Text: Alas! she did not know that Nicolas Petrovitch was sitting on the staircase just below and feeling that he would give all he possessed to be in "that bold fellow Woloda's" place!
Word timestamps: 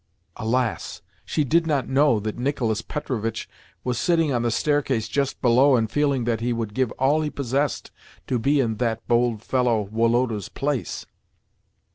Alas! 0.35 1.03
she 1.23 1.43
did 1.43 1.67
not 1.67 1.87
know 1.87 2.19
that 2.19 2.39
Nicolas 2.39 2.81
Petrovitch 2.81 3.47
was 3.83 3.99
sitting 3.99 4.33
on 4.33 4.41
the 4.41 4.49
staircase 4.49 5.07
just 5.07 5.43
below 5.43 5.75
and 5.75 5.91
feeling 5.91 6.23
that 6.23 6.41
he 6.41 6.53
would 6.53 6.73
give 6.73 6.89
all 6.93 7.21
he 7.21 7.29
possessed 7.29 7.91
to 8.25 8.39
be 8.39 8.59
in 8.59 8.77
"that 8.77 9.07
bold 9.07 9.43
fellow 9.43 9.81
Woloda's" 9.91 10.49
place! 10.49 11.05